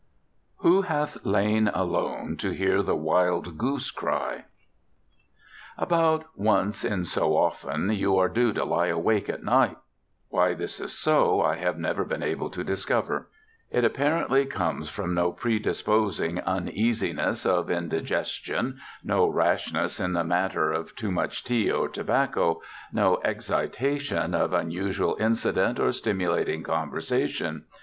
[0.61, 4.45] "Who hath lain alone to hear the wild goose cry?"
[5.77, 9.77] About once in so often you are due to lie awake at night.
[10.29, 13.29] Why this is so I have never been able to discover.
[13.69, 20.95] It apparently comes from no predisposing uneasiness of indigestion, no rashness in the matter of
[20.95, 22.59] too much tea or tobacco,
[22.91, 27.65] no excitation of unusual incident or stimulating conversation.